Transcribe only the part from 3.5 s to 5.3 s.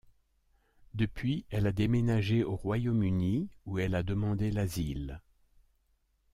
où elle a demandé l'asile.